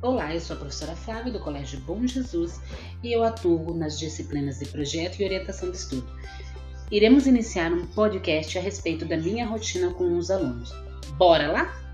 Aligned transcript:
Olá, 0.00 0.32
eu 0.32 0.40
sou 0.40 0.54
a 0.54 0.58
professora 0.60 0.94
Flávia 0.94 1.32
do 1.32 1.40
Colégio 1.40 1.80
Bom 1.80 2.06
Jesus 2.06 2.60
e 3.02 3.12
eu 3.12 3.24
atuo 3.24 3.74
nas 3.74 3.98
disciplinas 3.98 4.60
de 4.60 4.66
projeto 4.66 5.18
e 5.18 5.24
orientação 5.24 5.72
de 5.72 5.76
estudo. 5.76 6.08
Iremos 6.88 7.26
iniciar 7.26 7.72
um 7.72 7.84
podcast 7.84 8.56
a 8.56 8.60
respeito 8.60 9.04
da 9.04 9.16
minha 9.16 9.44
rotina 9.44 9.92
com 9.92 10.16
os 10.16 10.30
alunos. 10.30 10.72
Bora 11.16 11.50
lá? 11.50 11.87